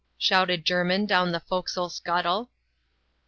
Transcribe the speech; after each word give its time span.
"shouted 0.17 0.65
Jermin 0.65 1.05
down 1.05 1.31
the 1.31 1.39
fore 1.39 1.61
castle 1.61 1.87
scuttle. 1.87 2.49